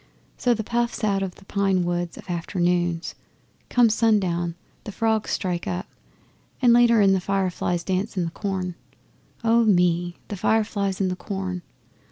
[0.35, 3.13] So's the puffs out of the pine woods of afternoons.
[3.69, 5.85] Come sundown, the frogs strike up,
[6.59, 8.73] and later on the fireflies dance in the corn.
[9.43, 11.61] Oh me, the fireflies in the corn!